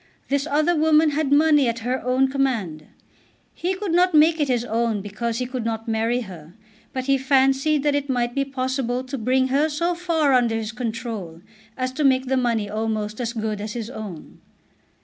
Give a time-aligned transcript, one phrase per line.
[0.29, 2.87] This other woman had money at her own command.
[3.53, 6.55] He could not make it his own because he could not marry her,
[6.91, 10.71] but he fancied that it might be possible to bring her so far under his
[10.71, 11.41] control
[11.77, 14.39] as to make the money almost as good as his own.